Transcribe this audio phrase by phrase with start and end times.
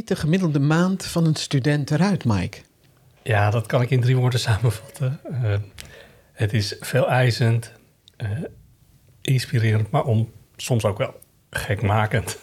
[0.00, 2.58] ziet de gemiddelde maand van een student eruit, Mike?
[3.22, 5.20] Ja, dat kan ik in drie woorden samenvatten.
[5.30, 5.54] Uh,
[6.32, 7.72] het is veel eisend,
[8.16, 8.30] uh,
[9.20, 11.20] inspirerend, maar om, soms ook wel
[11.50, 12.38] gekmakend.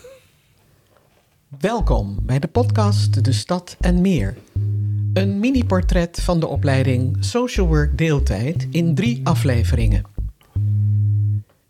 [1.59, 4.37] Welkom bij de podcast De Stad en Meer.
[5.13, 10.03] Een mini-portret van de opleiding Social Work Deeltijd in drie afleveringen.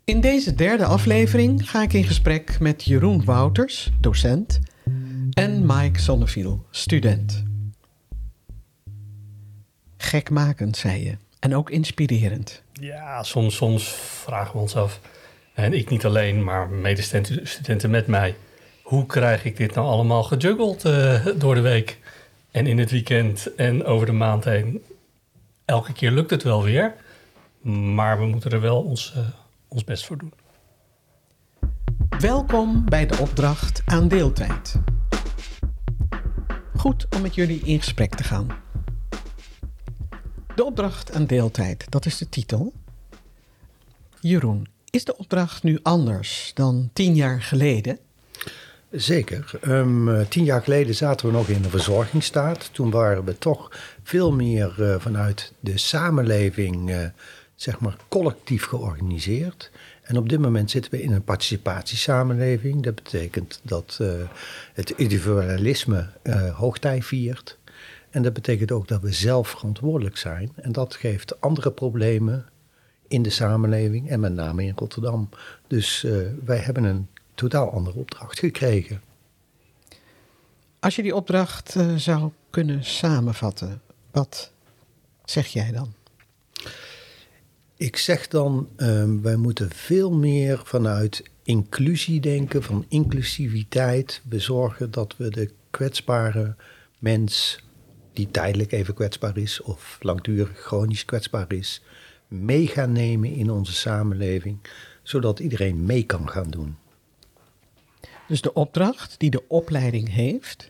[0.04, 4.60] In deze derde aflevering ga ik in gesprek met Jeroen Wouters, docent,
[5.38, 7.44] en Mike Sonneviel, student.
[9.96, 12.62] Gekmakend, zei je, en ook inspirerend.
[12.72, 15.00] Ja, soms, soms vragen we ons af,
[15.54, 18.36] en ik niet alleen, maar medestudenten met mij,
[18.82, 21.98] hoe krijg ik dit nou allemaal gejuggeld uh, door de week
[22.50, 24.82] en in het weekend en over de maand heen?
[25.64, 26.94] Elke keer lukt het wel weer,
[27.94, 29.22] maar we moeten er wel ons, uh,
[29.68, 30.32] ons best voor doen.
[32.18, 34.80] Welkom bij de opdracht aan deeltijd.
[36.78, 38.46] Goed om met jullie in gesprek te gaan.
[40.54, 42.72] De opdracht aan deeltijd, dat is de titel.
[44.20, 47.98] Jeroen, is de opdracht nu anders dan tien jaar geleden?
[48.90, 49.50] Zeker.
[49.66, 52.68] Um, tien jaar geleden zaten we nog in de verzorgingsstaat.
[52.72, 57.06] Toen waren we toch veel meer uh, vanuit de samenleving, uh,
[57.54, 59.70] zeg maar, collectief georganiseerd.
[60.08, 62.82] En op dit moment zitten we in een participatiesamenleving.
[62.82, 64.08] Dat betekent dat uh,
[64.74, 66.08] het individualisme
[66.54, 67.58] hoogtij viert.
[68.10, 70.52] En dat betekent ook dat we zelf verantwoordelijk zijn.
[70.54, 72.46] En dat geeft andere problemen
[73.08, 75.28] in de samenleving en met name in Rotterdam.
[75.66, 76.06] Dus
[76.44, 79.00] wij hebben een totaal andere opdracht gekregen.
[80.78, 83.80] Als je die opdracht zou kunnen samenvatten,
[84.10, 84.52] wat
[85.24, 85.92] zeg jij dan?
[87.78, 94.22] Ik zeg dan, uh, wij moeten veel meer vanuit inclusie denken, van inclusiviteit.
[94.28, 96.56] We zorgen dat we de kwetsbare
[96.98, 97.64] mens,
[98.12, 101.82] die tijdelijk even kwetsbaar is of langdurig chronisch kwetsbaar is,
[102.28, 104.58] mee gaan nemen in onze samenleving,
[105.02, 106.76] zodat iedereen mee kan gaan doen.
[108.28, 110.68] Dus de opdracht die de opleiding heeft,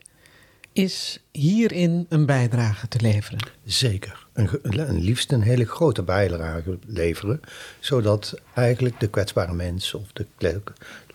[0.73, 3.39] is hierin een bijdrage te leveren.
[3.63, 4.27] Zeker.
[4.33, 7.41] Een, liefst een hele grote bijdrage leveren,
[7.79, 10.25] zodat eigenlijk de kwetsbare mens of de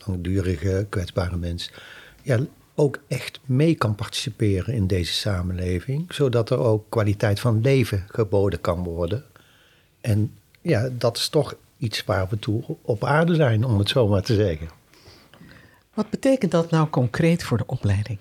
[0.06, 1.70] langdurige kwetsbare mens
[2.22, 2.38] ja,
[2.74, 8.60] ook echt mee kan participeren in deze samenleving, zodat er ook kwaliteit van leven geboden
[8.60, 9.24] kan worden.
[10.00, 14.08] En ja, dat is toch iets waar we toe op aarde zijn, om het zo
[14.08, 14.68] maar te zeggen.
[15.94, 18.18] Wat betekent dat nou concreet voor de opleiding?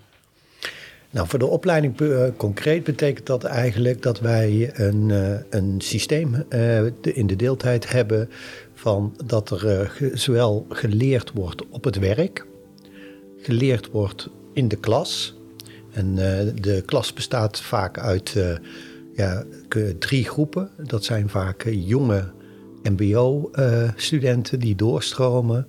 [1.14, 6.46] Nou, voor de opleiding uh, concreet betekent dat eigenlijk dat wij een, uh, een systeem
[6.50, 8.30] de, in de deeltijd hebben
[8.74, 12.46] van dat er zowel geleerd wordt op het werk,
[13.38, 15.36] geleerd wordt in de klas.
[15.92, 16.16] En
[16.56, 18.36] de klas bestaat vaak uit
[19.14, 19.44] ja,
[20.00, 20.70] drie groepen.
[20.78, 22.32] Dat zijn vaak jonge
[22.84, 25.68] MBO-studenten die doorstromen.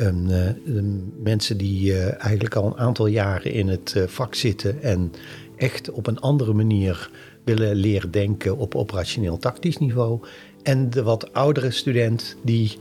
[0.00, 0.82] Um, uh,
[1.22, 5.12] mensen die uh, eigenlijk al een aantal jaren in het uh, vak zitten en
[5.56, 7.10] echt op een andere manier
[7.44, 10.20] willen leren denken op operationeel tactisch niveau.
[10.62, 12.76] En de wat oudere student die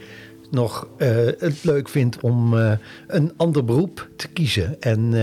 [0.51, 0.87] nog
[1.37, 2.53] het leuk vindt om
[3.07, 4.81] een ander beroep te kiezen.
[4.81, 5.13] En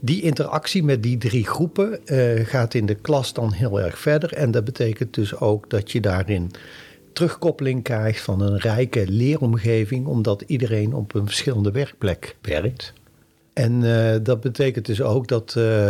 [0.00, 2.00] die interactie met die drie groepen
[2.46, 4.32] gaat in de klas dan heel erg verder.
[4.32, 6.50] En dat betekent dus ook dat je daarin
[7.12, 12.92] terugkoppeling krijgt van een rijke leeromgeving, omdat iedereen op een verschillende werkplek werkt.
[13.52, 15.88] En uh, dat betekent dus ook dat uh,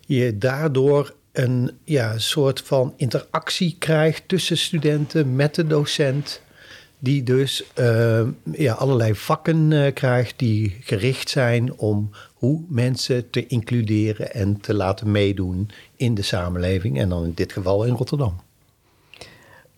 [0.00, 6.40] je daardoor een ja, soort van interactie krijgt tussen studenten met de docent.
[7.00, 8.20] Die dus uh,
[8.52, 15.10] ja, allerlei vakken krijgt die gericht zijn om hoe mensen te includeren en te laten
[15.10, 16.98] meedoen in de samenleving.
[16.98, 18.40] En dan in dit geval in Rotterdam.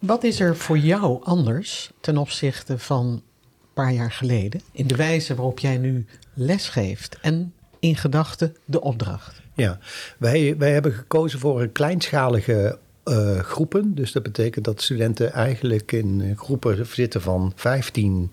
[0.01, 3.23] Wat is er voor jou anders ten opzichte van een
[3.75, 9.41] paar jaar geleden in de wijze waarop jij nu lesgeeft en in gedachten de opdracht?
[9.55, 9.79] Ja,
[10.19, 13.95] wij, wij hebben gekozen voor een kleinschalige uh, groepen.
[13.95, 18.33] Dus dat betekent dat studenten eigenlijk in groepen zitten van 15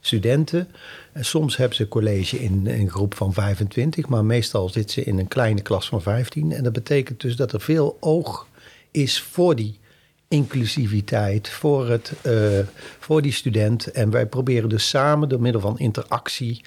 [0.00, 0.68] studenten.
[1.12, 5.18] En soms hebben ze college in een groep van 25, maar meestal zitten ze in
[5.18, 6.52] een kleine klas van 15.
[6.52, 8.46] En dat betekent dus dat er veel oog
[8.90, 9.78] is voor die
[10.28, 12.58] inclusiviteit voor, het, uh,
[12.98, 13.90] voor die student.
[13.90, 16.64] En wij proberen dus samen door middel van interactie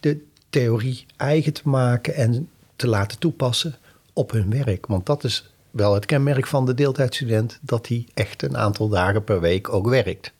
[0.00, 3.76] de theorie eigen te maken en te laten toepassen
[4.12, 4.86] op hun werk.
[4.86, 9.24] Want dat is wel het kenmerk van de deeltijdstudent, dat hij echt een aantal dagen
[9.24, 10.32] per week ook werkt.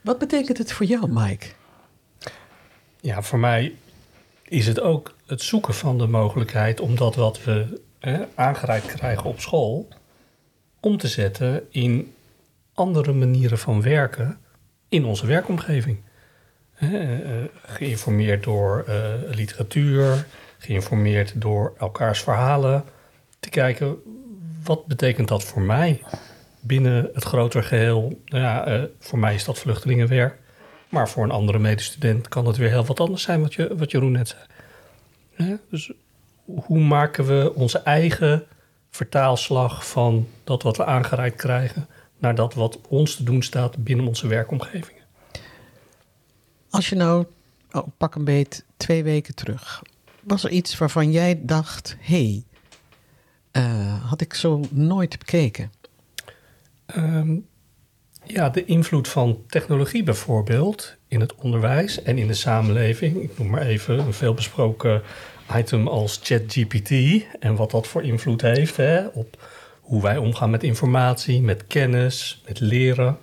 [0.00, 1.46] Wat betekent het voor jou, Mike?
[3.00, 3.74] Ja, voor mij
[4.42, 7.80] is het ook het zoeken van de mogelijkheid om dat wat we
[8.34, 9.88] aangereikt krijgen op school
[10.82, 12.14] om te zetten in
[12.74, 14.38] andere manieren van werken
[14.88, 15.98] in onze werkomgeving.
[16.80, 17.10] Uh,
[17.66, 18.94] geïnformeerd door uh,
[19.34, 20.26] literatuur,
[20.58, 22.84] geïnformeerd door elkaars verhalen.
[23.40, 23.96] Te kijken,
[24.64, 26.02] wat betekent dat voor mij
[26.60, 28.20] binnen het grotere geheel?
[28.24, 30.38] Nou ja, voor mij is dat vluchtelingenwerk.
[30.88, 33.90] Maar voor een andere medestudent kan het weer heel wat anders zijn, wat, je, wat
[33.90, 34.36] Jeroen net
[35.36, 35.58] zei.
[35.70, 35.92] dus
[36.44, 38.46] hoe maken we onze eigen
[38.92, 41.86] vertaalslag van dat wat we aangereikt krijgen
[42.18, 45.02] naar dat wat ons te doen staat binnen onze werkomgevingen.
[46.70, 47.26] Als je nou,
[47.72, 49.82] oh, pak een beet, twee weken terug,
[50.22, 52.42] was er iets waarvan jij dacht: hé,
[53.52, 55.72] hey, uh, had ik zo nooit bekeken?
[56.96, 57.46] Um,
[58.24, 63.22] ja, de invloed van technologie bijvoorbeeld in het onderwijs en in de samenleving.
[63.22, 65.02] Ik noem maar even een veelbesproken
[65.56, 66.90] item als ChatGPT
[67.40, 69.48] en wat dat voor invloed heeft hè, op
[69.80, 73.18] hoe wij omgaan met informatie, met kennis, met leren.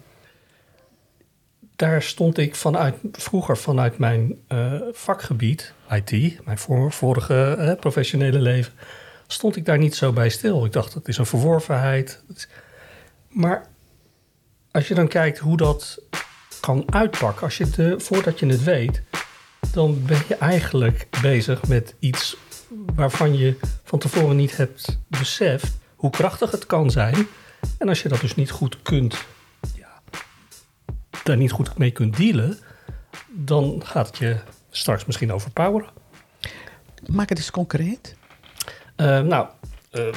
[1.76, 6.58] Daar stond ik vanuit, vroeger vanuit mijn uh, vakgebied, IT, mijn
[6.90, 8.74] vorige uh, professionele leven,
[9.28, 10.66] stond ik daar niet zo bij stil.
[10.66, 12.24] Ik dacht, het is een verworvenheid.
[13.30, 13.66] Maar
[14.72, 16.02] als je dan kijkt hoe dat
[16.60, 19.02] kan uitpakken, als je de, voordat je het weet,
[19.72, 22.38] dan ben je eigenlijk bezig met iets
[22.96, 27.28] waarvan je van tevoren niet hebt beseft hoe krachtig het kan zijn.
[27.78, 29.26] En als je dat dus niet goed kunt,
[29.76, 30.02] ja,
[31.24, 32.58] daar niet goed mee kunt dealen,
[33.28, 34.38] dan gaat het je
[34.70, 35.90] straks misschien overpoweren.
[37.06, 38.16] Maak het eens concreet.
[38.98, 39.48] Uh, nou,
[39.92, 40.14] uh,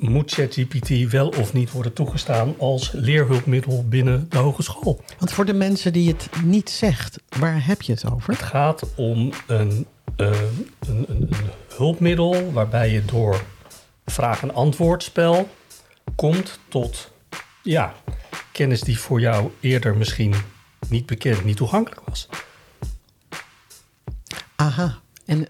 [0.00, 5.04] moet ChatGPT wel of niet worden toegestaan als leerhulpmiddel binnen de hogeschool?
[5.18, 8.32] Want voor de mensen die het niet zegt, waar heb je het over?
[8.32, 9.86] Het gaat om een,
[10.16, 11.30] uh, een, een, een
[11.76, 13.44] hulpmiddel waarbij je door
[14.06, 15.48] vraag- en antwoordspel
[16.14, 17.10] komt tot
[17.62, 17.94] ja,
[18.52, 20.34] kennis die voor jou eerder misschien
[20.88, 22.28] niet bekend, niet toegankelijk was.
[24.56, 25.48] Aha, en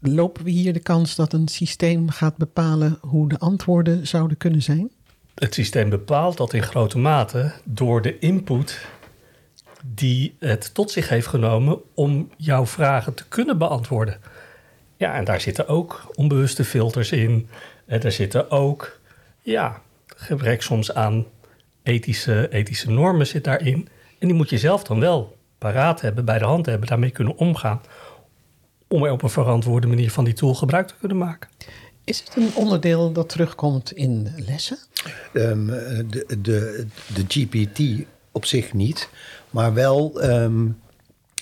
[0.00, 4.62] lopen we hier de kans dat een systeem gaat bepalen hoe de antwoorden zouden kunnen
[4.62, 4.90] zijn?
[5.34, 8.86] Het systeem bepaalt dat in grote mate door de input
[9.84, 14.20] die het tot zich heeft genomen om jouw vragen te kunnen beantwoorden.
[14.96, 17.48] Ja, en daar zitten ook onbewuste filters in.
[17.86, 19.00] En daar zitten ook,
[19.40, 21.26] ja, gebrek soms aan
[21.82, 23.88] ethische, ethische normen zit daarin.
[24.18, 27.36] En die moet je zelf dan wel paraat hebben, bij de hand hebben, daarmee kunnen
[27.36, 27.80] omgaan
[28.92, 31.50] om er op een verantwoorde manier van die tool gebruik te kunnen maken.
[32.04, 34.78] Is het een onderdeel dat terugkomt in lessen?
[35.32, 39.08] Um, de, de, de GPT op zich niet,
[39.50, 40.78] maar wel um,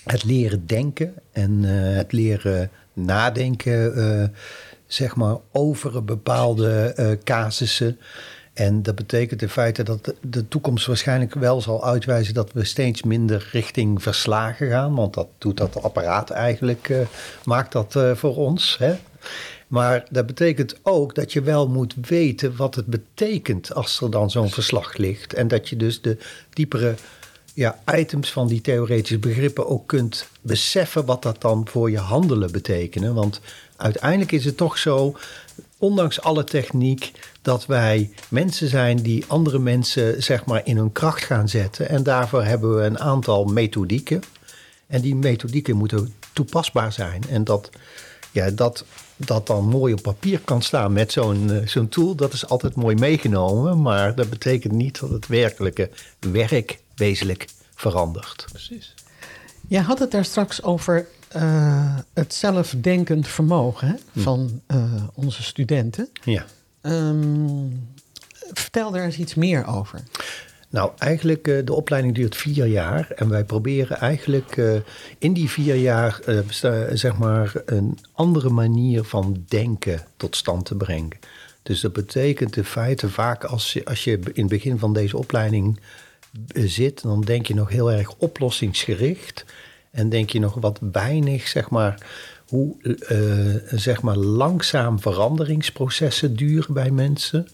[0.03, 4.23] het leren denken en uh, het leren nadenken, uh,
[4.87, 7.99] zeg maar, over bepaalde uh, casussen.
[8.59, 13.03] En dat betekent in feite dat de toekomst waarschijnlijk wel zal uitwijzen dat we steeds
[13.03, 14.95] minder richting verslagen gaan.
[14.95, 16.99] Want dat doet dat apparaat eigenlijk, uh,
[17.43, 18.77] maakt dat uh, voor ons.
[18.77, 18.95] Hè?
[19.67, 24.31] Maar dat betekent ook dat je wel moet weten wat het betekent als er dan
[24.31, 25.33] zo'n verslag ligt.
[25.33, 26.17] En dat je dus de
[26.49, 26.95] diepere
[27.53, 32.51] ja, items van die theoretische begrippen ook kunt beseffen wat dat dan voor je handelen
[32.51, 33.13] betekenen.
[33.13, 33.41] Want
[33.75, 35.17] uiteindelijk is het toch zo,
[35.77, 41.23] ondanks alle techniek, dat wij mensen zijn die andere mensen zeg maar in hun kracht
[41.23, 41.89] gaan zetten.
[41.89, 44.21] En daarvoor hebben we een aantal methodieken.
[44.87, 47.23] En die methodieken moeten toepasbaar zijn.
[47.29, 47.69] En dat,
[48.31, 52.33] ja, dat, dat dan mooi op papier kan staan met zo'n uh, zo'n tool, dat
[52.33, 53.81] is altijd mooi meegenomen.
[53.81, 55.89] Maar dat betekent niet dat het werkelijke
[56.19, 58.45] werk wezenlijk verandert.
[58.51, 58.93] Precies.
[59.67, 64.19] Jij had het daar straks over uh, het zelfdenkend vermogen hè, hm.
[64.19, 66.09] van uh, onze studenten.
[66.23, 66.45] Ja.
[66.81, 67.87] Um,
[68.53, 70.03] vertel daar eens iets meer over.
[70.69, 73.11] Nou, eigenlijk uh, de opleiding duurt vier jaar.
[73.11, 74.61] En wij proberen eigenlijk
[75.17, 76.19] in die vier jaar
[76.93, 81.19] zeg maar een andere manier van denken tot stand te brengen.
[81.63, 85.17] Dus dat betekent in feite vaak als, je, als je in het begin van deze
[85.17, 85.79] opleiding
[86.53, 89.45] zit, dan denk je nog heel erg oplossingsgericht.
[89.91, 92.05] En denk je nog wat weinig, zeg maar,
[92.47, 97.47] hoe uh, zeg maar langzaam veranderingsprocessen duren bij mensen.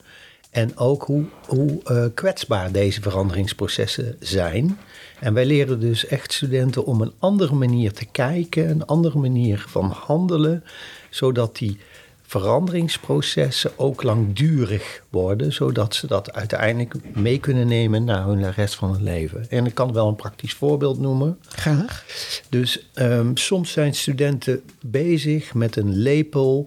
[0.50, 4.78] En ook hoe, hoe uh, kwetsbaar deze veranderingsprocessen zijn.
[5.20, 9.66] En wij leren dus echt studenten om een andere manier te kijken, een andere manier
[9.68, 10.64] van handelen,
[11.10, 11.80] zodat die
[12.26, 18.92] veranderingsprocessen ook langdurig worden, zodat ze dat uiteindelijk mee kunnen nemen naar de rest van
[18.92, 19.50] hun leven.
[19.50, 21.40] En ik kan wel een praktisch voorbeeld noemen.
[21.48, 22.06] Graag.
[22.50, 26.66] Dus ehm, soms zijn studenten bezig met een lepel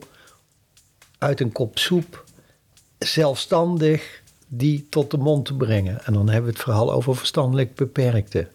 [1.18, 2.24] uit een kop soep,
[2.98, 6.04] zelfstandig die tot de mond te brengen.
[6.04, 8.48] En dan hebben we het verhaal over verstandelijk beperkte.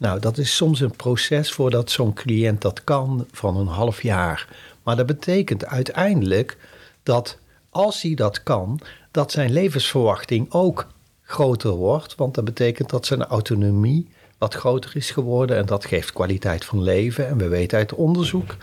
[0.00, 4.48] Nou, dat is soms een proces voordat zo'n cliënt dat kan van een half jaar.
[4.82, 6.56] Maar dat betekent uiteindelijk
[7.02, 7.38] dat
[7.70, 10.86] als hij dat kan, dat zijn levensverwachting ook
[11.22, 12.14] groter wordt.
[12.14, 14.08] Want dat betekent dat zijn autonomie
[14.38, 17.26] wat groter is geworden en dat geeft kwaliteit van leven.
[17.26, 18.56] En we weten uit onderzoek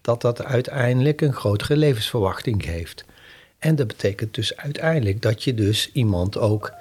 [0.00, 3.04] dat dat uiteindelijk een grotere levensverwachting geeft.
[3.58, 6.72] En dat betekent dus uiteindelijk dat je dus iemand ook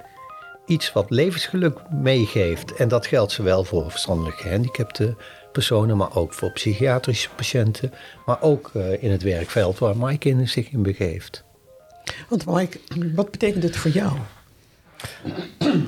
[0.66, 2.74] iets wat levensgeluk meegeeft.
[2.74, 5.16] En dat geldt zowel voor verstandelijk gehandicapte
[5.52, 7.94] personen, maar ook voor psychiatrische patiënten,
[8.26, 11.44] maar ook uh, in het werkveld waar Mike zich in begeeft.
[12.30, 12.80] Want Mike,
[13.16, 14.12] wat betekent het voor jou?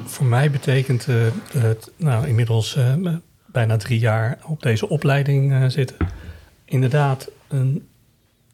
[0.05, 1.27] Voor mij betekent uh,
[1.57, 2.95] het nou, inmiddels uh,
[3.45, 5.97] bijna drie jaar op deze opleiding zitten.
[6.65, 7.87] Inderdaad, een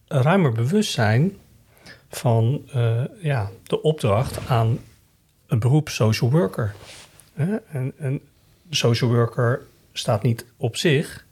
[0.07, 1.37] ruimer bewustzijn
[2.09, 2.61] van
[3.21, 4.79] ja, de opdracht aan
[5.47, 6.75] een beroep social worker.
[7.35, 8.21] En, en
[8.69, 9.61] social worker
[9.99, 11.25] staat niet op zich,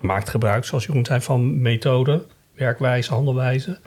[0.00, 2.22] maakt gebruik, zoals Jeroen zei, van methoden,
[2.54, 3.78] werkwijze, handelwijze.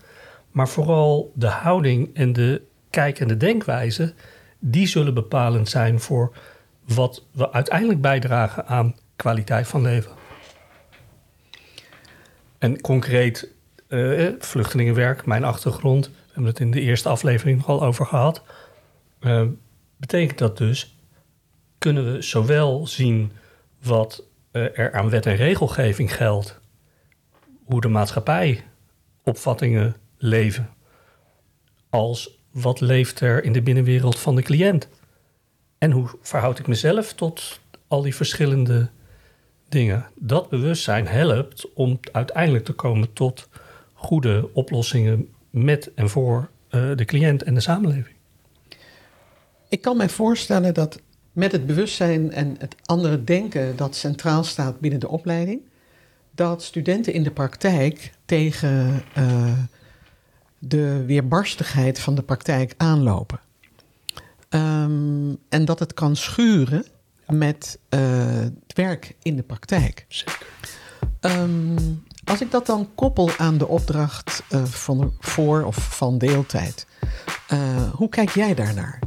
[0.52, 4.14] Maar vooral de houding en de kijk en de denkwijze,
[4.60, 6.36] die zullen bepalend zijn voor
[6.86, 10.12] wat we uiteindelijk bijdragen aan kwaliteit van leven.
[12.58, 13.50] En concreet,
[13.88, 18.44] uh, vluchtelingenwerk, mijn achtergrond, we hebben het in de eerste aflevering al over gehad.
[19.20, 19.44] Uh,
[19.98, 20.98] betekent dat dus,
[21.78, 23.32] kunnen we zowel zien
[23.84, 26.60] wat uh, er aan wet en regelgeving geldt,
[27.64, 28.64] hoe de maatschappij
[29.24, 30.70] opvattingen leven,
[31.90, 34.88] als wat leeft er in de binnenwereld van de cliënt.
[35.78, 38.90] En hoe verhoud ik mezelf tot al die verschillende
[39.70, 40.06] dingen.
[40.16, 43.50] Dat bewustzijn helpt om uiteindelijk te komen tot
[43.94, 48.16] goede oplossingen met en voor uh, de cliënt en de samenleving.
[49.70, 51.02] Ik kan mij voorstellen dat
[51.34, 55.62] met het bewustzijn en het andere denken dat centraal staat binnen de opleiding,
[56.32, 59.58] dat studenten in de praktijk tegen uh,
[60.60, 63.40] de weerbarstigheid van de praktijk aanlopen.
[64.50, 66.86] Um, en dat het kan schuren
[67.28, 68.00] met uh,
[68.40, 70.06] het werk in de praktijk.
[70.08, 70.46] Zeker.
[71.22, 76.88] Um, als ik dat dan koppel aan de opdracht uh, van voor of van deeltijd,
[77.92, 79.00] hoe kijk jij daarnaar?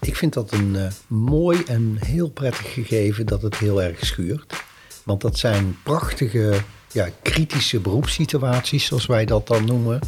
[0.00, 4.64] Ik vind dat een uh, mooi en heel prettig gegeven dat het heel erg schuurt.
[5.04, 6.60] Want dat zijn prachtige,
[6.92, 10.00] ja, kritische beroepssituaties, zoals wij dat dan noemen.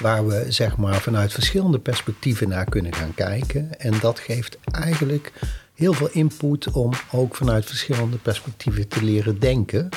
[0.00, 3.80] Waar we zeg maar vanuit verschillende perspectieven naar kunnen gaan kijken.
[3.80, 5.32] En dat geeft eigenlijk
[5.74, 9.88] heel veel input om ook vanuit verschillende perspectieven te leren denken.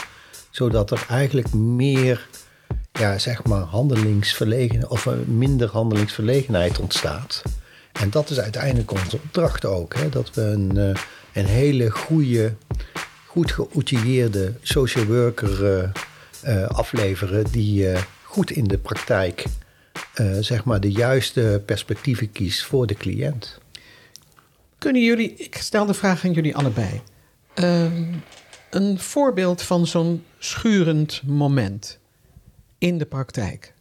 [0.50, 2.28] Zodat er eigenlijk meer
[2.92, 7.44] ja, zeg maar handelingsverlegen of minder handelingsverlegenheid ontstaat.
[7.92, 9.94] En dat is uiteindelijk onze opdracht ook.
[9.94, 10.10] Hè?
[10.10, 11.02] Dat we een, eh,
[11.34, 12.54] een hele goede,
[13.26, 15.90] goed geoutilleerde social worker uh,
[16.46, 17.88] uh, afleveren die
[18.24, 19.46] goed in de praktijk
[20.40, 23.60] zeg maar de juiste perspectieven kiest voor de cliënt.
[24.78, 27.02] Kunnen jullie, ik stel de vraag aan jullie allebei.
[27.54, 28.04] Ehm,
[28.70, 32.00] een voorbeeld van zo'n schurend moment
[32.78, 33.74] in de praktijk.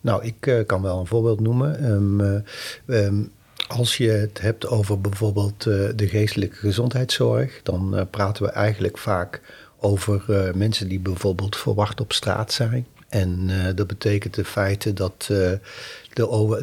[0.00, 1.90] Nou, ik uh, kan wel een voorbeeld noemen.
[1.90, 2.44] Um,
[2.86, 3.32] um,
[3.68, 9.40] als je het hebt over bijvoorbeeld uh, de geestelijke gezondheidszorg, dan praten we eigenlijk vaak
[9.78, 12.86] over mensen die bijvoorbeeld verwacht op straat zijn.
[13.08, 15.58] En dat betekent de feiten dat de,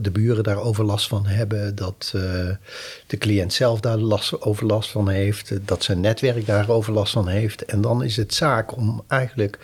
[0.01, 2.09] de, buren daar overlast van hebben, dat
[3.07, 7.65] de cliënt zelf daar last, overlast van heeft, dat zijn netwerk daar overlast van heeft.
[7.65, 9.57] En dan is het zaak om eigenlijk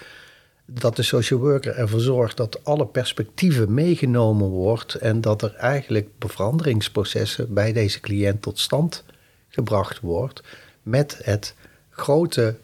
[0.66, 6.10] dat de social worker ervoor zorgt dat alle perspectieven meegenomen wordt en dat er eigenlijk
[6.20, 9.04] veranderingsprocessen bij deze cliënt tot stand
[9.48, 10.44] gebracht wordt
[10.82, 11.56] met het
[11.90, 12.56] grote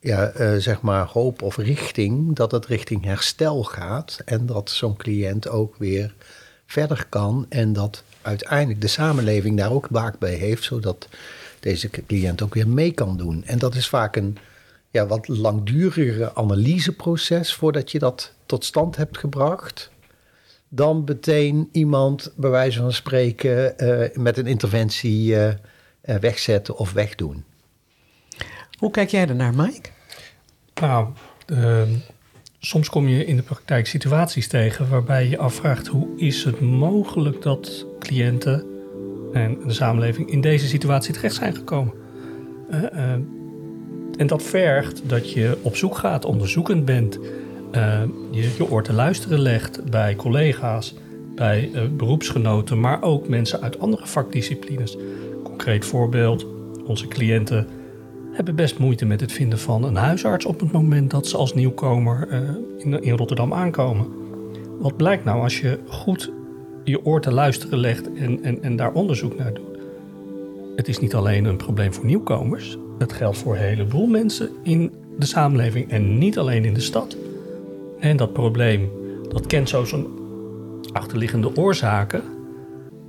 [0.00, 4.96] ja, uh, zeg maar hoop of richting dat het richting herstel gaat en dat zo'n
[4.96, 6.14] cliënt ook weer
[6.66, 11.08] verder kan en dat uiteindelijk de samenleving daar ook baat bij heeft zodat
[11.60, 13.44] deze cliënt ook weer mee kan doen.
[13.44, 14.36] En dat is vaak een
[14.96, 19.90] ja, wat langdurige analyseproces voordat je dat tot stand hebt gebracht.
[20.68, 25.54] Dan meteen iemand, bij wijze van spreken, uh, met een interventie uh, uh,
[26.16, 27.44] wegzetten of wegdoen.
[28.78, 29.88] Hoe kijk jij ernaar, Mike?
[30.80, 31.08] Nou,
[31.46, 31.90] ehm,
[32.58, 36.60] soms kom je in de praktijk situaties tegen waarbij je je afvraagt hoe is het
[36.60, 38.64] mogelijk dat cliënten
[39.32, 41.94] en de samenleving in deze situatie terecht zijn gekomen.
[42.70, 43.14] Uh, uh,
[44.16, 47.18] en dat vergt dat je op zoek gaat, onderzoekend bent,
[47.72, 50.94] uh, je je oor te luisteren legt bij collega's,
[51.34, 54.96] bij beroepsgenoten, maar ook mensen uit andere vakdisciplines.
[55.44, 56.46] Concreet voorbeeld,
[56.86, 57.66] onze cliënten
[58.32, 61.54] hebben best moeite met het vinden van een huisarts op het moment dat ze als
[61.54, 62.38] nieuwkomer uh,
[62.78, 64.06] in, in, Rotterdam aankomen.
[64.78, 66.32] Wat blijkt nou als je goed
[66.84, 69.78] je oor te luisteren legt en, en, en daar onderzoek naar doet?
[70.76, 74.92] Het is niet alleen een probleem voor nieuwkomers, het geldt voor een heleboel mensen in
[75.18, 77.16] de samenleving en niet alleen in de stad.
[77.98, 78.90] En dat probleem,
[79.28, 80.06] dat kent zo zijn
[80.92, 82.22] achterliggende oorzaken.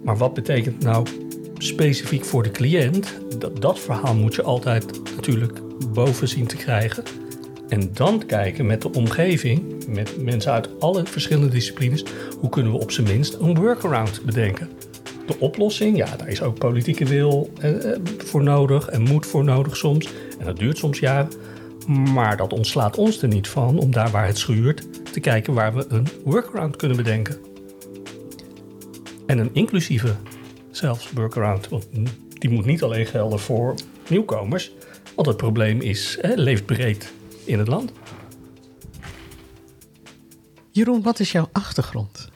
[0.04, 1.08] Maar wat betekent nou
[1.58, 5.60] specifiek voor de cliënt, dat, dat verhaal moet je altijd natuurlijk
[5.94, 7.04] boven zien te krijgen.
[7.70, 12.04] En dan kijken met de omgeving, met mensen uit alle verschillende disciplines,
[12.40, 14.70] hoe kunnen we op zijn minst een workaround bedenken.
[15.28, 19.44] De oplossing, ja, daar is ook politieke wil eh, eh voor nodig en moed voor
[19.44, 20.10] nodig soms.
[20.40, 21.32] En dat duurt soms jaren.
[22.14, 25.76] Maar dat ontslaat ons er niet van om daar waar het schuurt te kijken waar
[25.76, 27.38] we een workaround kunnen bedenken.
[29.26, 30.16] En een inclusieve
[30.72, 31.70] zelfs workaround.
[31.70, 31.88] Want
[32.30, 33.76] die moet niet alleen gelden voor
[34.08, 34.72] nieuwkomers,
[35.16, 37.14] want het probleem is, hè, leeft breed
[37.46, 37.92] in het land.
[40.72, 42.30] Jeroen, wat is jouw achtergrond?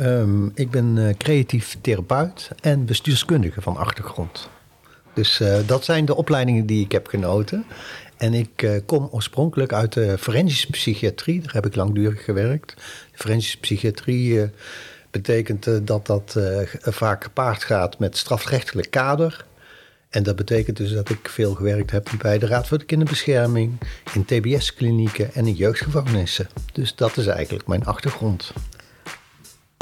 [0.00, 4.48] Um, ik ben uh, creatief therapeut en bestuurskundige van achtergrond.
[5.14, 7.64] Dus uh, dat zijn de opleidingen die ik heb genoten.
[8.16, 11.40] En ik uh, kom oorspronkelijk uit de forensische psychiatrie.
[11.40, 12.74] Daar heb ik langdurig gewerkt.
[13.12, 14.50] Forensische psychiatrie
[15.10, 16.36] betekent dat dat
[16.80, 19.44] vaak gepaard gaat met strafrechtelijk kader.
[20.10, 23.78] En dat betekent dus dat ik veel gewerkt heb bij de Raad voor de Kinderbescherming,
[24.12, 26.48] in TBS-klinieken en in jeugdgevangenissen.
[26.72, 28.52] Dus dat is eigenlijk mijn achtergrond.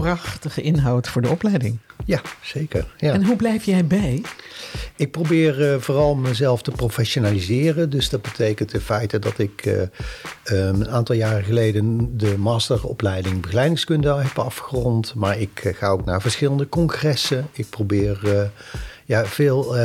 [0.01, 1.79] Prachtige inhoud voor de opleiding.
[2.05, 2.87] Ja, zeker.
[2.97, 3.13] Ja.
[3.13, 4.23] En hoe blijf jij bij?
[4.97, 7.91] Ik probeer uh, vooral mezelf te professionaliseren.
[7.91, 9.89] Dus dat betekent in feite dat ik uh, um,
[10.81, 15.15] een aantal jaren geleden de masteropleiding begeleidingskunde heb afgerond.
[15.15, 17.49] Maar ik uh, ga ook naar verschillende congressen.
[17.53, 18.51] Ik probeer
[19.05, 19.77] ja, veel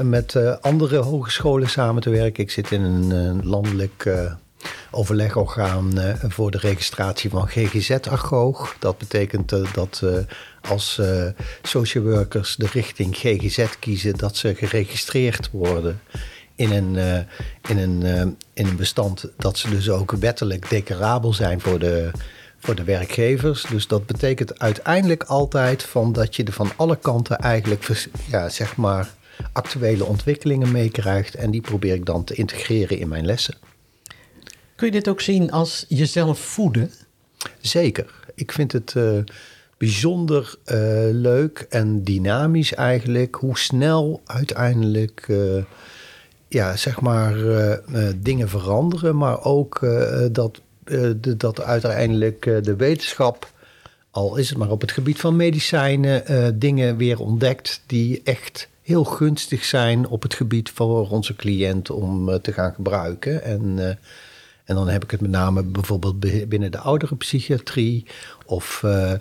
[0.00, 2.42] met andere hogescholen samen te werken.
[2.42, 4.10] Ik zit in een landelijk
[4.90, 8.76] overlegorgaan uh, voor de registratie van GGZ-agoog.
[8.78, 10.16] Dat betekent uh, dat uh,
[10.68, 11.00] als
[11.62, 16.00] social workers de richting GGZ kiezen, dat ze geregistreerd worden
[16.54, 17.26] in een,
[17.68, 18.02] in een,
[18.52, 19.24] in een bestand.
[19.36, 22.10] Dat ze dus ook wettelijk declarabel zijn voor de,
[22.58, 23.62] voor de werkgevers.
[23.62, 28.76] Dus dat betekent uiteindelijk altijd van dat je er van alle kanten eigenlijk, ja, zeg
[28.76, 29.08] maar,
[29.52, 31.34] actuele ontwikkelingen meekrijgt.
[31.34, 33.54] En die probeer ik dan te integreren in mijn lessen.
[34.80, 36.90] Kun je dit ook zien als jezelf voeden?
[37.60, 38.14] Zeker.
[38.34, 39.18] Ik vind het uh,
[39.78, 40.74] bijzonder uh,
[41.12, 45.62] leuk en dynamisch eigenlijk hoe snel uiteindelijk uh,
[46.48, 47.34] ja, zeg maar,
[48.16, 49.80] dingen veranderen, maar ook
[50.32, 50.60] dat,
[51.36, 53.52] dat uiteindelijk de wetenschap,
[54.10, 59.04] al is het maar op het gebied van medicijnen, dingen weer ontdekt die echt heel
[59.04, 63.42] gunstig zijn op het gebied voor onze cliënt om te gaan gebruiken.
[63.42, 63.98] En
[64.70, 68.06] en dan heb ik het met name bijvoorbeeld binnen de oudere psychiatrie
[68.46, 69.12] of uh,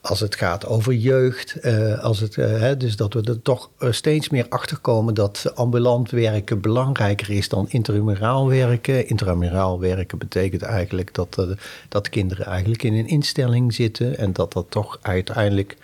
[0.00, 1.56] als het gaat over jeugd.
[1.62, 5.52] Uh, als het, uh, hè, dus dat we er toch steeds meer achter komen dat
[5.54, 9.08] ambulant werken belangrijker is dan intramuraal werken.
[9.08, 11.46] Intramuraal werken betekent eigenlijk dat,
[11.88, 15.76] dat kinderen eigenlijk in een instelling zitten en dat dat toch uiteindelijk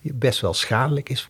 [0.00, 1.28] best wel schadelijk is.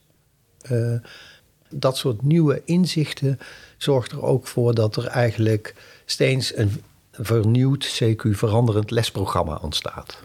[1.69, 3.39] dat soort nieuwe inzichten
[3.77, 6.83] zorgt er ook voor dat er eigenlijk steeds een
[7.19, 10.23] vernieuwd, CQ veranderend lesprogramma ontstaat.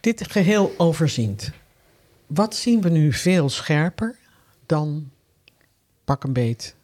[0.00, 1.50] Dit geheel overziend.
[2.26, 4.16] Wat zien we nu veel scherper
[4.66, 5.10] dan
[6.04, 6.74] pak een beet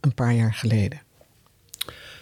[0.00, 1.00] een paar jaar geleden?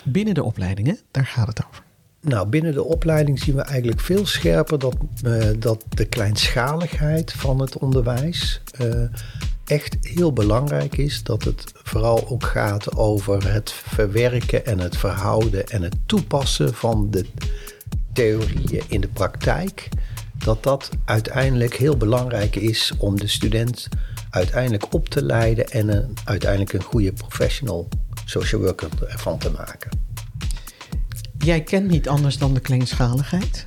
[0.04, 1.82] Binnen de opleidingen, daar gaat het over.
[2.20, 7.60] Nou, binnen de opleiding zien we eigenlijk veel scherper dat, uh, dat de kleinschaligheid van
[7.60, 9.04] het onderwijs uh,
[9.68, 11.22] echt heel belangrijk is.
[11.22, 17.10] Dat het vooral ook gaat over het verwerken en het verhouden en het toepassen van
[17.10, 17.26] de
[18.12, 19.88] theorieën in de praktijk.
[20.34, 23.88] Dat dat uiteindelijk heel belangrijk is om de student
[24.30, 27.88] uiteindelijk op te leiden en een, uiteindelijk een goede professional
[28.24, 29.90] social worker ervan te maken.
[31.38, 33.64] Jij kent niet anders dan de kleinschaligheid?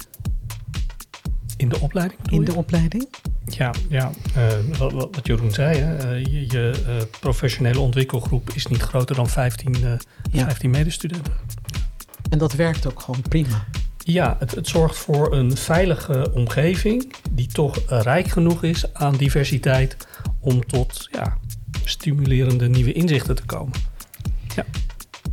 [1.57, 2.31] In de opleiding?
[2.31, 3.07] In de opleiding?
[3.45, 8.65] Ja, ja uh, wat, wat, Jeroen zei, hè, uh, je, je uh, professionele ontwikkelgroep is
[8.67, 9.75] niet groter dan 15,
[10.31, 10.43] ja.
[10.43, 11.33] 15 medestudenten.
[12.29, 13.65] En dat werkt ook gewoon prima.
[13.97, 19.97] Ja, het, het zorgt voor een veilige omgeving die toch rijk genoeg is aan diversiteit
[20.39, 21.37] om tot ja,
[21.83, 23.73] stimulerende nieuwe inzichten te komen.
[24.55, 24.65] Ja.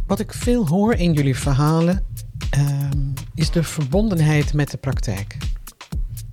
[0.06, 2.04] Wat ik veel hoor in jullie verhalen
[2.50, 2.98] ehm,
[3.34, 5.36] is de verbondenheid met de praktijk.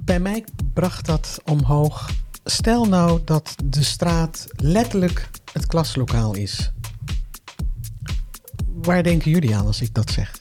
[0.05, 2.09] Bij mij bracht dat omhoog.
[2.43, 6.71] Stel nou dat de straat letterlijk het klaslokaal is.
[8.67, 10.39] Waar denken jullie aan als ik dat zeg?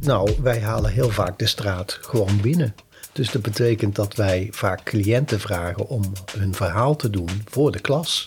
[0.00, 2.74] Nou, wij halen heel vaak de straat gewoon binnen.
[3.12, 6.02] Dus dat betekent dat wij vaak cliënten vragen om
[6.38, 8.26] hun verhaal te doen voor de klas.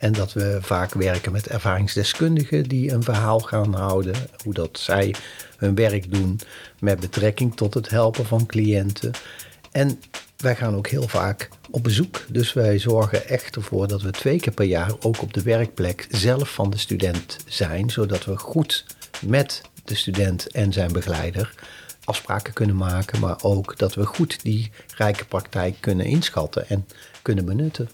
[0.00, 4.14] En dat we vaak werken met ervaringsdeskundigen die een verhaal gaan houden.
[4.44, 5.14] Hoe dat zij
[5.56, 6.40] hun werk doen
[6.78, 9.12] met betrekking tot het helpen van cliënten.
[9.70, 10.00] En
[10.36, 12.24] wij gaan ook heel vaak op bezoek.
[12.28, 16.06] Dus wij zorgen echt ervoor dat we twee keer per jaar ook op de werkplek
[16.10, 17.90] zelf van de student zijn.
[17.90, 18.84] Zodat we goed
[19.26, 21.54] met de student en zijn begeleider
[22.04, 23.20] afspraken kunnen maken.
[23.20, 26.86] Maar ook dat we goed die rijke praktijk kunnen inschatten en
[27.22, 27.88] kunnen benutten.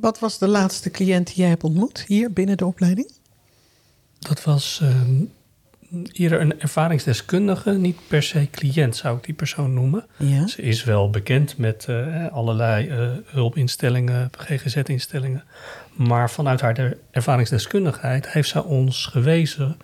[0.00, 3.12] Wat was de laatste cliënt die jij hebt ontmoet hier binnen de opleiding?
[4.18, 4.90] Dat was uh,
[6.12, 10.06] eerder een ervaringsdeskundige, niet per se cliënt zou ik die persoon noemen.
[10.16, 10.46] Ja.
[10.46, 15.44] Ze is wel bekend met uh, allerlei uh, hulpinstellingen, GGZ-instellingen.
[15.92, 19.76] Maar vanuit haar ervaringsdeskundigheid heeft zij ons gewezen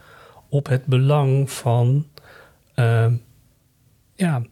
[0.49, 2.07] op het belang van
[2.77, 3.13] uh,
[4.15, 4.43] ja,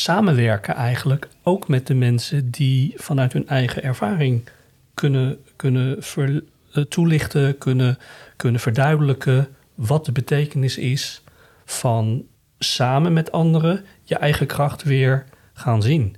[0.00, 4.48] samenwerken eigenlijk ook met de mensen die vanuit hun eigen ervaring
[4.94, 6.28] kunnen, kunnen ver,
[6.74, 7.98] uh, toelichten, kunnen,
[8.36, 11.22] kunnen verduidelijken wat de betekenis is
[11.64, 12.24] van
[12.58, 16.16] samen met anderen je eigen kracht weer gaan zien.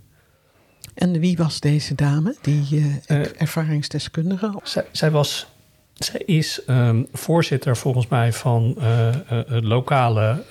[0.95, 4.61] En wie was deze dame, die uh, ervaringsdeskundige?
[4.62, 5.47] Zij, zij, was,
[5.95, 10.45] zij is um, voorzitter volgens mij van uh, uh, lokale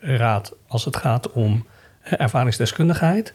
[0.00, 1.66] raad als het gaat om
[2.04, 3.34] ervaringsdeskundigheid.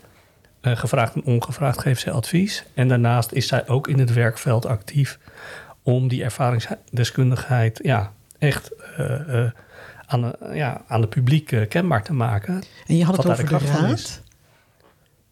[0.62, 2.64] gevraagd en ongevraagd geeft zij advies.
[2.74, 5.20] En daarnaast is zij ook in het werkveld actief
[5.84, 9.52] om die ervaringsdeskundigheid ja, echt uh, uh,
[10.06, 12.64] aan, de, ja, aan het publiek kenbaar te maken.
[12.86, 13.92] En je had het over de, de raad?
[13.92, 14.22] Is.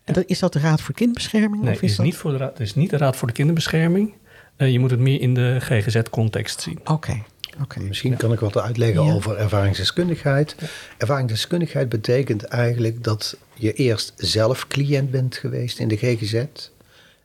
[0.03, 1.63] En dat, is dat de Raad voor Kinderbescherming?
[1.63, 2.05] Nee, of is is dat...
[2.05, 4.13] niet voor de raad, het is niet de Raad voor de Kinderbescherming.
[4.57, 6.79] je moet het meer in de GGZ-context zien.
[6.79, 6.91] Oké.
[6.91, 7.23] Okay.
[7.61, 7.83] Okay.
[7.83, 8.17] Misschien ja.
[8.17, 9.13] kan ik wat uitleggen ja.
[9.13, 10.55] over ervaringsdeskundigheid.
[10.59, 10.67] Ja.
[10.97, 16.43] Ervaringsdeskundigheid betekent eigenlijk dat je eerst zelf cliënt bent geweest in de GGZ.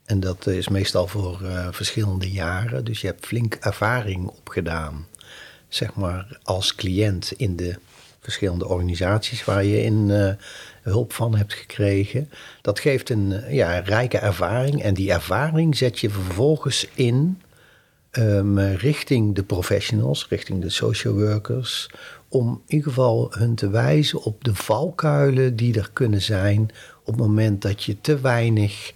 [0.04, 2.84] En dat is meestal voor uh, verschillende jaren.
[2.84, 5.06] Dus je hebt flink ervaring opgedaan
[5.74, 7.78] zeg maar, als cliënt in de
[8.20, 10.32] verschillende organisaties waar je in uh,
[10.82, 12.30] hulp van hebt gekregen.
[12.60, 17.40] Dat geeft een ja, rijke ervaring en die ervaring zet je vervolgens in
[18.18, 21.90] um, richting de professionals, richting de social workers,
[22.28, 26.70] om in ieder geval hun te wijzen op de valkuilen die er kunnen zijn
[27.00, 28.92] op het moment dat je te weinig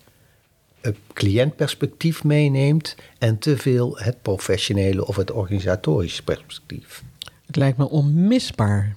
[1.12, 7.02] cliëntperspectief meeneemt en te veel het professionele of het organisatorische perspectief.
[7.46, 8.96] Het lijkt me onmisbaar.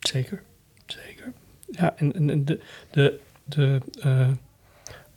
[0.00, 0.42] Zeker,
[0.86, 1.32] zeker.
[1.70, 4.28] Ja, en, en de, de, de, uh,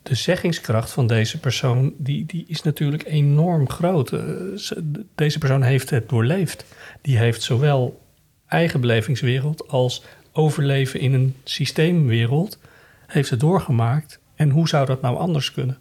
[0.04, 4.12] de zeggingskracht van deze persoon, die, die is natuurlijk enorm groot.
[4.12, 4.20] Uh,
[5.14, 6.64] deze persoon heeft het doorleefd.
[7.00, 8.00] Die heeft zowel
[8.46, 12.58] eigen belevingswereld als overleven in een systeemwereld,
[13.06, 15.78] heeft het doorgemaakt en hoe zou dat nou anders kunnen?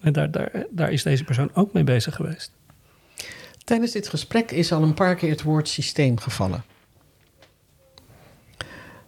[0.00, 2.52] En daar, daar, daar is deze persoon ook mee bezig geweest.
[3.64, 6.64] Tijdens dit gesprek is al een paar keer het woord systeem gevallen.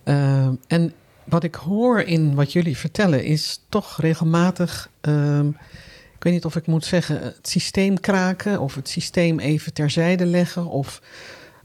[0.05, 0.93] Uh, en
[1.29, 5.39] wat ik hoor in wat jullie vertellen is toch regelmatig, uh,
[6.15, 10.27] ik weet niet of ik moet zeggen, het systeem kraken of het systeem even terzijde
[10.27, 11.03] leggen of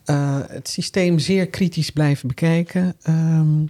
[0.05, 2.95] uh, het systeem zeer kritisch blijven bekijken.
[3.09, 3.69] Um,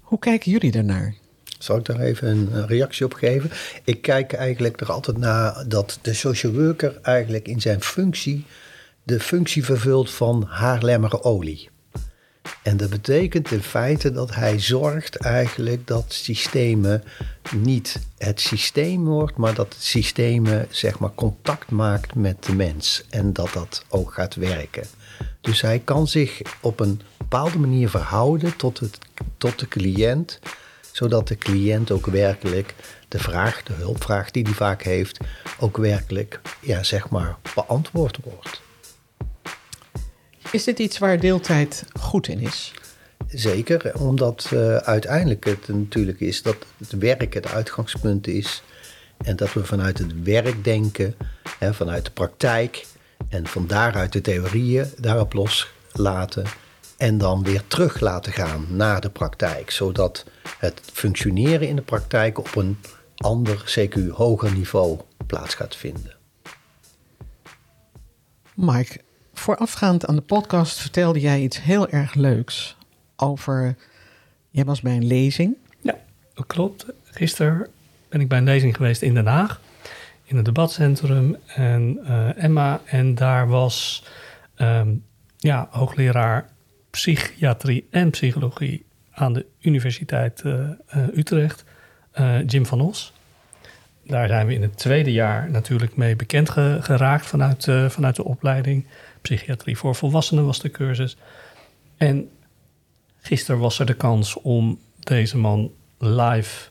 [0.00, 1.14] hoe kijken jullie daarnaar?
[1.58, 3.50] Zal ik daar even een reactie op geven?
[3.84, 8.44] Ik kijk eigenlijk er altijd naar dat de social worker eigenlijk in zijn functie
[9.02, 11.68] de functie vervult van haarlemmer olie.
[12.62, 17.02] En dat betekent in feite dat hij zorgt eigenlijk dat systemen
[17.56, 23.32] niet het systeem wordt, maar dat systemen zeg maar contact maakt met de mens en
[23.32, 24.86] dat dat ook gaat werken.
[25.40, 28.98] Dus hij kan zich op een bepaalde manier verhouden tot, het,
[29.38, 30.40] tot de cliënt
[30.96, 32.74] zodat de cliënt ook werkelijk
[33.08, 35.18] de vraag, de hulpvraag die hij vaak heeft,
[35.58, 38.62] ook werkelijk, ja, zeg maar, beantwoord wordt.
[40.50, 42.72] Is dit iets waar deeltijd goed in is?
[43.28, 48.62] Zeker, omdat uh, uiteindelijk het natuurlijk is dat het werk het uitgangspunt is.
[49.16, 51.14] En dat we vanuit het werk denken,
[51.58, 52.86] hè, vanuit de praktijk,
[53.28, 56.44] En van daaruit de theorieën daarop loslaten.
[56.96, 59.70] En dan weer terug laten gaan naar de praktijk.
[59.70, 60.24] Zodat
[60.58, 62.78] het functioneren in de praktijk op een
[63.16, 66.14] ander, CQ hoger niveau plaats gaat vinden.
[68.54, 69.00] Mike,
[69.38, 72.76] voorafgaand aan de podcast vertelde jij iets heel erg leuks
[73.16, 73.76] over.
[74.50, 75.56] Jij was bij een lezing.
[75.80, 75.96] Ja,
[76.34, 76.86] dat klopt.
[77.04, 77.68] Gisteren
[78.08, 79.60] ben ik bij een lezing geweest in Den Haag,
[80.24, 81.36] in het debatcentrum.
[81.46, 84.04] En uh, Emma, en daar was
[84.56, 85.04] um,
[85.36, 86.48] ja, hoogleraar
[86.90, 91.64] psychiatrie en psychologie aan de Universiteit uh, uh, Utrecht,
[92.46, 93.12] Jim van Os.
[94.04, 98.24] Daar zijn we in het tweede jaar natuurlijk mee bekend ge geraakt vanuit, vanuit de
[98.24, 98.86] opleiding.
[99.26, 101.16] Psychiatrie voor volwassenen was de cursus.
[101.96, 102.30] En
[103.20, 106.68] gisteren was er de kans om deze man live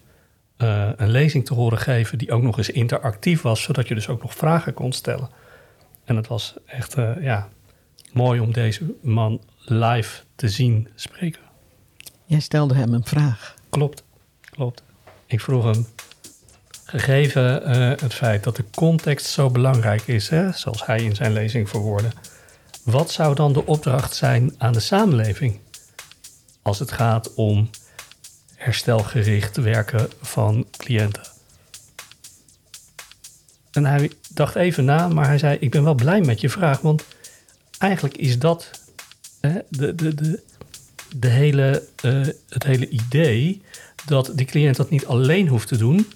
[0.58, 4.08] uh, een lezing te horen geven die ook nog eens interactief was, zodat je dus
[4.08, 5.30] ook nog vragen kon stellen.
[6.04, 7.50] En het was echt uh, ja,
[8.14, 11.42] mooi om deze man live te zien spreken.
[12.26, 13.56] Jij stelde hem een vraag.
[13.70, 14.04] Klopt,
[14.42, 14.84] klopt.
[15.26, 15.88] Ik vroeg hem,
[16.86, 21.34] gegeven uh, het feit dat de context zo belangrijk is, hè, zoals hij in zijn
[21.34, 22.10] lezing verwoordde,
[22.86, 25.60] wat zou dan de opdracht zijn aan de samenleving
[26.62, 27.70] als het gaat om
[28.56, 31.24] herstelgericht werken van cliënten.
[33.72, 36.82] En hij dacht even na, maar hij zei: Ik ben wel blij met je vraag,
[36.82, 37.06] want
[37.78, 38.70] eigenlijk is dat
[39.40, 40.44] hè, de, de, de,
[41.16, 43.62] de hele, uh, het hele idee
[44.06, 46.12] dat de cliënt dat niet alleen hoeft te doen,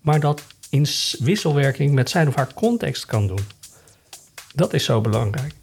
[0.00, 0.86] maar dat in
[1.18, 3.46] wisselwerking met zijn of haar context kan doen.
[4.54, 5.54] Dat is zo belangrijk.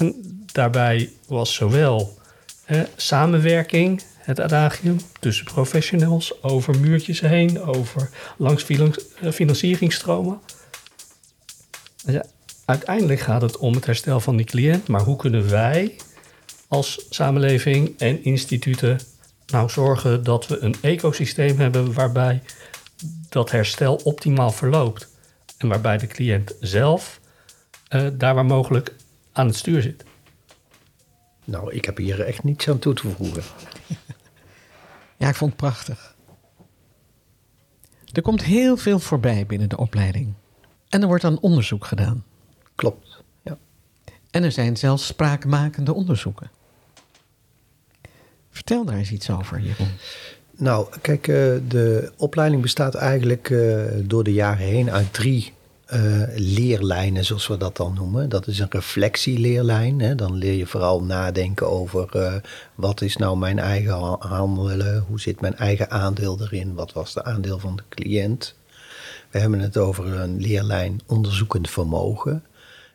[0.00, 2.18] En daarbij was zowel
[2.96, 10.40] samenwerking het adagium tussen professionals, over muurtjes heen, over langs eh, financieringstromen.
[12.64, 15.96] Uiteindelijk gaat het om het herstel van die cliënt, maar hoe kunnen wij
[16.68, 19.00] als samenleving en instituten
[19.46, 22.42] nou zorgen dat we een ecosysteem hebben waarbij
[23.28, 25.08] dat herstel optimaal verloopt
[25.58, 27.20] en waarbij de cliënt zelf
[27.94, 28.94] uh, daar waar mogelijk
[29.32, 30.04] aan het stuur zit.
[31.44, 33.42] Nou, ik heb hier echt niets aan toe te voegen.
[35.16, 36.16] Ja, ik vond het prachtig.
[38.12, 40.32] Er komt heel veel voorbij binnen de opleiding.
[40.88, 42.24] En er wordt dan onderzoek gedaan.
[42.74, 43.58] Klopt, ja.
[44.30, 46.50] En er zijn zelfs spraakmakende onderzoeken.
[48.50, 49.90] Vertel daar eens iets over, Jeroen.
[50.56, 51.34] Nou, kijk, eh,
[51.68, 55.52] de opleiding bestaat eigenlijk eh, door de jaren heen uit drie
[55.94, 58.28] uh, leerlijnen, zoals we dat dan noemen.
[58.28, 60.00] Dat is een reflectieleerlijn.
[60.00, 60.14] Hè.
[60.14, 62.34] Dan leer je vooral nadenken over uh,
[62.74, 67.24] wat is nou mijn eigen handelen, hoe zit mijn eigen aandeel erin, wat was de
[67.24, 68.54] aandeel van de cliënt.
[69.30, 72.44] We hebben het over een leerlijn onderzoekend vermogen.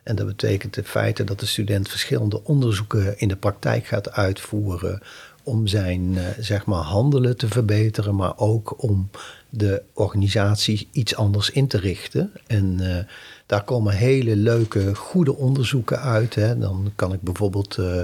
[0.03, 5.01] En dat betekent het feit dat de student verschillende onderzoeken in de praktijk gaat uitvoeren
[5.43, 9.10] om zijn uh, zeg maar handelen te verbeteren, maar ook om
[9.58, 12.32] de organisatie iets anders in te richten.
[12.48, 12.98] En uh,
[13.46, 16.36] daar komen hele leuke, goede onderzoeken uit.
[16.36, 16.58] Hè.
[16.58, 18.02] Dan kan ik bijvoorbeeld uh,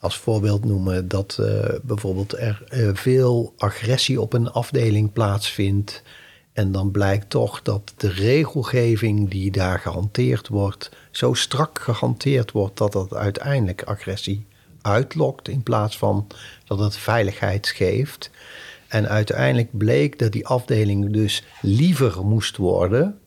[0.00, 1.40] als voorbeeld noemen dat
[1.82, 2.62] bijvoorbeeld er
[2.94, 6.02] veel agressie op een afdeling plaatsvindt.
[6.52, 12.76] En dan blijkt toch dat de regelgeving die daar gehanteerd wordt, zo strak gehanteerd wordt
[12.76, 14.46] dat dat uiteindelijk agressie
[14.82, 16.26] uitlokt in plaats van
[16.64, 18.30] dat het veiligheid geeft.
[18.88, 23.18] En uiteindelijk bleek dat die afdeling dus liever moest worden.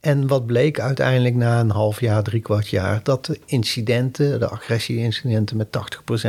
[0.00, 4.48] En wat bleek uiteindelijk na een half jaar, drie kwart jaar, dat de incidenten, de
[4.48, 5.68] agressie-incidenten met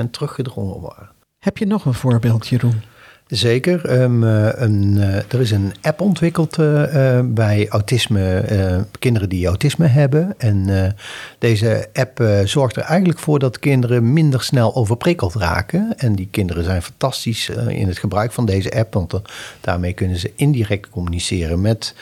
[0.06, 1.10] 80% teruggedrongen waren.
[1.40, 2.82] Heb je nog een voorbeeld, Jeroen?
[3.28, 4.02] Zeker.
[4.02, 10.34] Um, een, uh, er is een app ontwikkeld uh, bij autisme, kinderen die autisme hebben.
[10.38, 10.96] En
[11.40, 15.94] deze app zorgt er eigenlijk voor dat kinderen minder snel overprikkeld raken.
[15.98, 19.22] En die kinderen zijn fantastisch in het gebruik van deze app, want
[19.62, 21.96] daarmee kunnen ze indirect communiceren met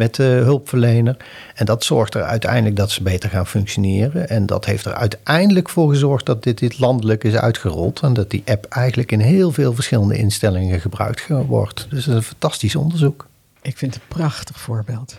[0.00, 1.16] met de hulpverlener.
[1.54, 4.28] En dat zorgt er uiteindelijk dat ze beter gaan functioneren.
[4.28, 8.00] En dat heeft er uiteindelijk voor gezorgd dat dit, dit landelijk is uitgerold.
[8.00, 11.86] En dat die app eigenlijk in heel veel verschillende instellingen gebruikt wordt.
[11.90, 13.26] Dus dat is een fantastisch onderzoek.
[13.62, 15.18] Ik vind het een prachtig voorbeeld.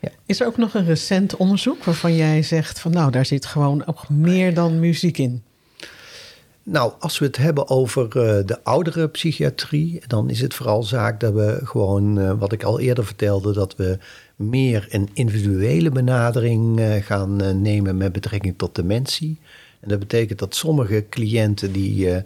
[0.00, 0.08] Ja.
[0.26, 3.86] Is er ook nog een recent onderzoek waarvan jij zegt van nou, daar zit gewoon
[3.86, 5.42] ook meer dan muziek in?
[6.70, 11.20] Nou, als we het hebben over uh, de oudere psychiatrie, dan is het vooral zaak
[11.20, 13.98] dat we gewoon, uh, wat ik al eerder vertelde, dat we
[14.36, 19.38] meer een individuele benadering uh, gaan nemen met betrekking tot dementie.
[19.80, 22.16] En dat betekent dat sommige cliënten die uh,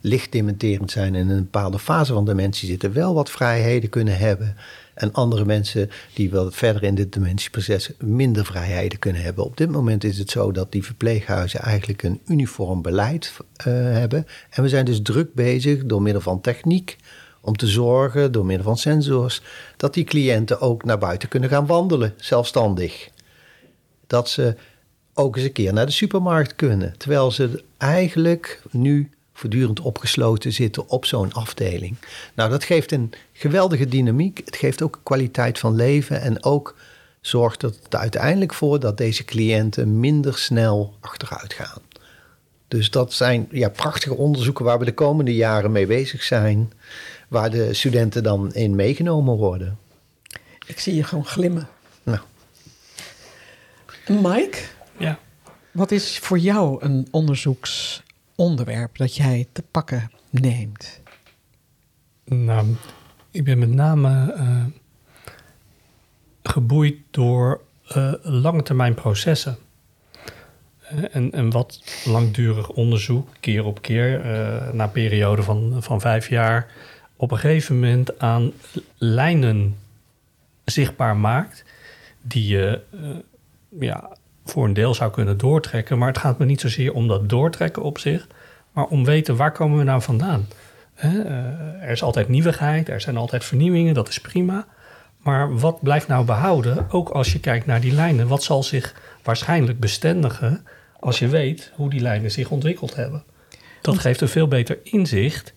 [0.00, 4.18] licht dementerend zijn en in een bepaalde fase van dementie zitten, wel wat vrijheden kunnen
[4.18, 4.56] hebben.
[4.94, 9.44] En andere mensen die wel verder in dit dementieproces minder vrijheden kunnen hebben.
[9.44, 14.26] Op dit moment is het zo dat die verpleeghuizen eigenlijk een uniform beleid uh, hebben.
[14.50, 16.96] En we zijn dus druk bezig door middel van techniek
[17.40, 19.42] om te zorgen, door middel van sensors,
[19.76, 23.10] dat die cliënten ook naar buiten kunnen gaan wandelen, zelfstandig.
[24.06, 24.56] Dat ze
[25.20, 26.94] ook eens een keer naar de supermarkt kunnen.
[26.96, 31.96] Terwijl ze eigenlijk nu voortdurend opgesloten zitten op zo'n afdeling.
[32.34, 34.40] Nou, dat geeft een geweldige dynamiek.
[34.44, 36.76] Het geeft ook kwaliteit van leven en ook
[37.20, 41.82] zorgt er uiteindelijk voor dat deze cliënten minder snel achteruit gaan.
[42.68, 46.72] Dus dat zijn ja, prachtige onderzoeken waar we de komende jaren mee bezig zijn,
[47.28, 49.78] waar de studenten dan in meegenomen worden.
[50.66, 51.68] Ik zie je gewoon glimmen.
[52.02, 52.18] Nou.
[54.06, 54.58] Mike?
[55.00, 55.18] Ja.
[55.72, 61.00] Wat is voor jou een onderzoeksonderwerp dat jij te pakken neemt?
[62.24, 62.66] Nou,
[63.30, 64.64] ik ben met name uh,
[66.42, 67.60] geboeid door
[67.96, 69.56] uh, lange termijn processen.
[71.10, 74.20] En, en wat langdurig onderzoek, keer op keer,
[74.72, 76.70] na een periode van, van vijf jaar,
[77.16, 78.52] op een gegeven moment aan
[78.98, 79.76] lijnen
[80.64, 81.64] zichtbaar maakt,
[82.20, 82.80] die je
[83.78, 84.16] ja,
[84.50, 85.98] voor een deel zou kunnen doortrekken.
[85.98, 88.26] Maar het gaat me niet zozeer om dat doortrekken op zich,
[88.72, 90.48] maar om weten waar komen we nou vandaan.
[90.94, 91.22] Hè?
[91.80, 94.66] er is altijd nieuwigheid, er zijn altijd vernieuwingen, dat is prima.
[95.18, 98.28] Maar wat blijft nou behouden, ook als je kijkt naar die lijnen?
[98.28, 100.66] Wat zal zich waarschijnlijk bestendigen
[101.00, 103.24] als je weet hoe die lijnen zich ontwikkeld hebben?
[103.80, 105.54] Dat geeft een veel beter inzicht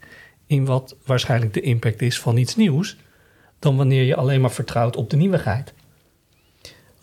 [0.47, 2.97] in wat waarschijnlijk de impact is van iets nieuws,
[3.59, 5.73] dan wanneer je alleen maar vertrouwt op de nieuwigheid.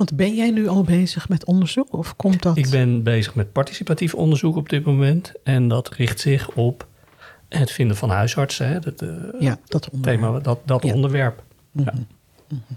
[0.00, 2.56] Want ben jij nu al bezig met onderzoek of komt dat?
[2.56, 5.32] Ik ben bezig met participatief onderzoek op dit moment.
[5.42, 6.86] En dat richt zich op
[7.48, 8.68] het vinden van huisartsen.
[8.68, 10.20] Hè, dat, uh, ja, dat onderwerp.
[10.20, 10.94] Thema, dat, dat ja.
[10.94, 11.42] onderwerp.
[11.70, 11.92] Mm -hmm.
[11.94, 12.06] ja.
[12.48, 12.76] mm -hmm.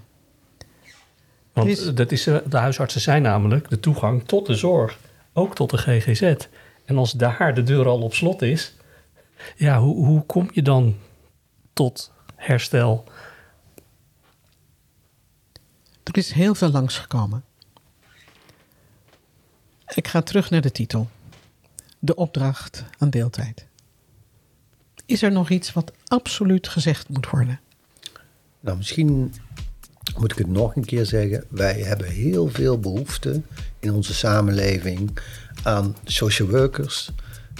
[1.52, 1.96] Want.
[1.96, 4.98] Dat is, de huisartsen zijn namelijk de toegang tot de zorg.
[5.32, 6.34] Ook tot de GGZ.
[6.84, 8.74] En als daar de deur al op slot is...
[9.56, 10.96] Ja, hoe, hoe kom je dan
[11.72, 13.04] tot herstel
[16.14, 17.44] er is heel veel langsgekomen.
[19.94, 21.10] Ik ga terug naar de titel.
[21.98, 23.66] De opdracht aan deeltijd.
[25.06, 27.60] Is er nog iets wat absoluut gezegd moet worden?
[28.60, 29.34] Nou, misschien
[30.18, 31.44] moet ik het nog een keer zeggen.
[31.48, 33.42] Wij hebben heel veel behoefte
[33.78, 35.18] in onze samenleving
[35.62, 37.10] aan social workers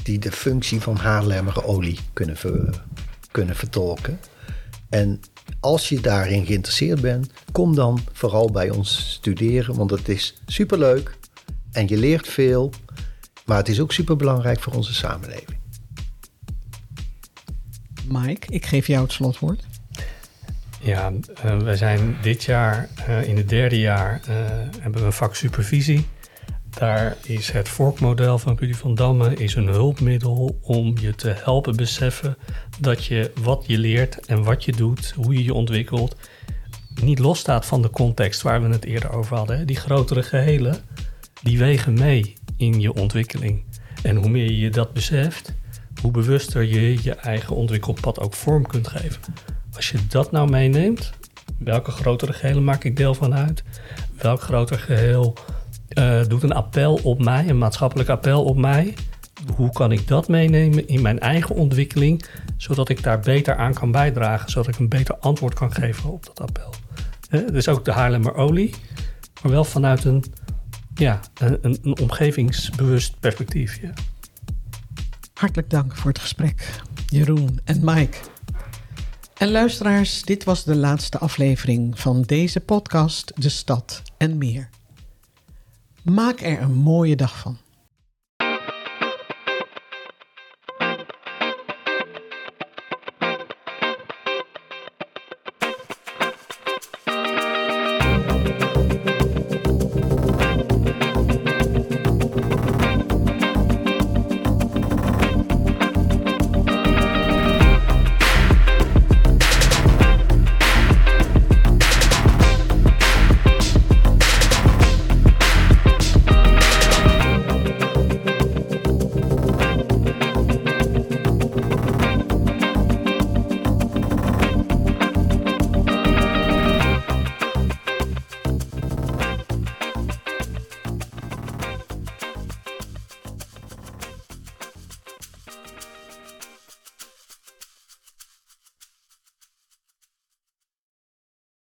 [0.02, 2.36] die de functie van haarlemmere olie kunnen,
[3.30, 4.20] kunnen vertolken.
[4.88, 5.20] En
[5.60, 11.16] als je daarin geïnteresseerd bent, kom dan vooral bij ons studeren, want het is superleuk
[11.72, 12.72] en je leert veel,
[13.44, 15.58] maar het is ook superbelangrijk voor onze samenleving.
[18.08, 19.64] Mike, ik geef jou het slotwoord.
[20.80, 21.12] Ja,
[21.44, 24.34] uh, we zijn dit jaar uh, in het derde jaar uh,
[24.80, 26.06] hebben we een vak supervisie.
[26.74, 31.76] Daar is het vorkmodel van Rudy van Damme is een hulpmiddel om je te helpen
[31.76, 32.36] beseffen
[32.80, 36.16] dat je wat je leert en wat je doet, hoe je je ontwikkelt,
[37.02, 39.66] niet losstaat van de context waar we het eerder over hadden.
[39.66, 40.76] Die grotere gehelen,
[41.42, 43.64] die wegen mee in je ontwikkeling.
[44.02, 45.54] En hoe meer je dat beseft,
[46.00, 49.22] hoe bewuster je je eigen ontwikkelpad ook vorm kunt geven.
[49.74, 51.12] Als je dat nou meeneemt,
[51.58, 53.62] welke grotere gehelen maak ik deel van uit?
[54.16, 55.34] Welk groter geheel
[55.94, 58.94] uh, doet een appel op mij, een maatschappelijk appel op mij.
[59.56, 62.24] Hoe kan ik dat meenemen in mijn eigen ontwikkeling,
[62.56, 66.26] zodat ik daar beter aan kan bijdragen, zodat ik een beter antwoord kan geven op
[66.26, 66.74] dat appel.
[67.52, 68.74] Dus ook de Haarlemmer olie,
[69.42, 70.24] maar wel vanuit een,
[70.94, 73.80] ja, een, een omgevingsbewust perspectief.
[73.82, 73.92] Ja.
[75.34, 78.18] Hartelijk dank voor het gesprek, Jeroen en Mike.
[79.34, 84.68] En luisteraars, dit was de laatste aflevering van deze podcast De Stad en Meer.
[86.04, 87.58] Maak er een mooie dag van.